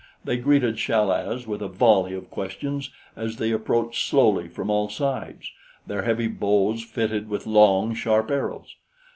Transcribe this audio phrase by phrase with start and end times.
[0.23, 4.89] They greeted Chal az with a volley of questions as they approached slowly from all
[4.89, 5.51] sides,
[5.85, 8.77] their heavy bows fitted with long, sharp arrows.